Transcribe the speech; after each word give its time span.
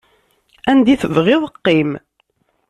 Anda 0.69 0.89
i 0.93 0.95
tebɣiḍ 1.01 1.43
qqim. 1.55 1.91